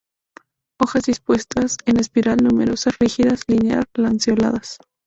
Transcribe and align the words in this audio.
Hojas 0.79 1.03
dispuestas 1.03 1.77
en 1.85 1.97
espiral, 1.99 2.37
numerosas, 2.41 2.95
rígidas, 2.99 3.43
linear–lanceoladas. 3.47 4.79